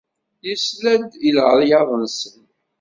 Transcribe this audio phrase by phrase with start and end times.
[0.53, 2.41] Isla-d i leɛyaḍ-nsen.